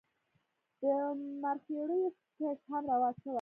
[0.81, 0.83] د
[1.41, 3.29] مرخیړیو کښت هم رواج شوی.